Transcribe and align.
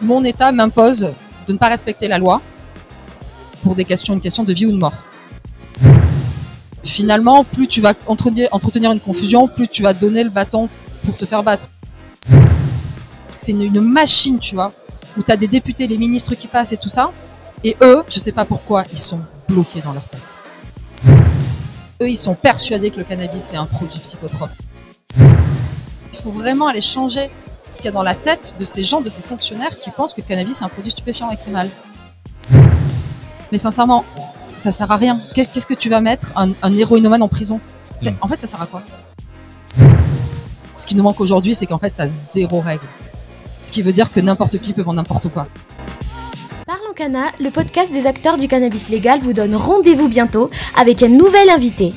mon 0.00 0.22
État 0.24 0.52
m'impose 0.52 1.12
de 1.46 1.52
ne 1.52 1.58
pas 1.58 1.68
respecter 1.68 2.08
la 2.08 2.18
loi 2.18 2.40
pour 3.62 3.74
des 3.74 3.84
questions, 3.84 4.14
une 4.14 4.20
question 4.20 4.44
de 4.44 4.52
vie 4.52 4.66
ou 4.66 4.72
de 4.72 4.76
mort. 4.76 4.94
Finalement, 6.84 7.44
plus 7.44 7.66
tu 7.66 7.80
vas 7.80 7.92
entretenir, 8.06 8.92
une 8.92 9.00
confusion, 9.00 9.48
plus 9.48 9.68
tu 9.68 9.82
vas 9.82 9.92
donner 9.92 10.24
le 10.24 10.30
bâton 10.30 10.68
pour 11.02 11.16
te 11.16 11.26
faire 11.26 11.42
battre. 11.42 11.68
C'est 13.36 13.52
une, 13.52 13.80
machine, 13.80 14.38
tu 14.38 14.54
vois, 14.54 14.72
où 15.16 15.22
tu 15.22 15.30
as 15.30 15.36
des 15.36 15.48
députés, 15.48 15.86
les 15.86 15.98
ministres 15.98 16.34
qui 16.34 16.46
passent 16.46 16.72
et 16.72 16.76
tout 16.76 16.88
ça, 16.88 17.12
et 17.64 17.76
eux, 17.82 18.02
je 18.08 18.18
sais 18.18 18.32
pas 18.32 18.44
pourquoi, 18.44 18.84
ils 18.92 18.98
sont 18.98 19.22
bloqués 19.48 19.80
dans 19.80 19.92
leur 19.92 20.08
tête. 20.08 20.34
Eux, 22.00 22.08
ils 22.08 22.16
sont 22.16 22.34
persuadés 22.34 22.90
que 22.90 22.98
le 22.98 23.04
cannabis, 23.04 23.42
c'est 23.42 23.56
un 23.56 23.66
produit 23.66 23.98
psychotrope. 23.98 24.50
Il 25.16 26.22
faut 26.22 26.30
vraiment 26.30 26.68
aller 26.68 26.80
changer 26.80 27.30
ce 27.70 27.76
qu'il 27.76 27.86
y 27.86 27.88
a 27.88 27.92
dans 27.92 28.02
la 28.02 28.14
tête 28.14 28.54
de 28.58 28.64
ces 28.64 28.82
gens, 28.84 29.00
de 29.00 29.08
ces 29.10 29.22
fonctionnaires 29.22 29.78
qui 29.78 29.90
pensent 29.90 30.14
que 30.14 30.20
le 30.20 30.26
cannabis, 30.26 30.58
c'est 30.58 30.64
un 30.64 30.68
produit 30.68 30.90
stupéfiant 30.90 31.30
et 31.30 31.36
que 31.36 31.42
c'est 31.42 31.50
mal. 31.50 31.68
Mais 33.52 33.58
sincèrement, 33.58 34.04
ça 34.56 34.70
sert 34.70 34.90
à 34.90 34.96
rien. 34.96 35.20
Qu'est- 35.34 35.50
Qu'est-ce 35.52 35.66
que 35.66 35.74
tu 35.74 35.88
vas 35.88 36.00
mettre 36.00 36.32
un, 36.36 36.50
un 36.62 36.76
héroïnomane 36.76 37.22
en 37.22 37.28
prison? 37.28 37.60
C'est- 38.00 38.14
En 38.20 38.28
fait, 38.28 38.40
ça 38.40 38.46
sert 38.46 38.60
à 38.62 38.66
quoi? 38.66 38.82
Ce 40.78 40.86
qui 40.86 40.94
nous 40.94 41.02
manque 41.02 41.20
aujourd'hui, 41.20 41.54
c'est 41.54 41.66
qu'en 41.66 41.78
fait, 41.78 41.92
tu 41.96 42.02
as 42.02 42.08
zéro 42.08 42.60
règle. 42.60 42.84
Ce 43.60 43.72
qui 43.72 43.82
veut 43.82 43.92
dire 43.92 44.12
que 44.12 44.20
n'importe 44.20 44.58
qui 44.58 44.72
peut 44.72 44.82
vendre 44.82 44.96
n'importe 44.96 45.28
quoi. 45.28 45.48
Parlons 46.66 46.92
Cana, 46.94 47.26
le 47.40 47.50
podcast 47.50 47.90
des 47.92 48.06
acteurs 48.06 48.36
du 48.36 48.46
cannabis 48.46 48.88
légal 48.88 49.20
vous 49.20 49.32
donne 49.32 49.56
rendez-vous 49.56 50.08
bientôt 50.08 50.50
avec 50.76 51.02
un 51.02 51.08
nouvel 51.08 51.50
invité. 51.50 51.94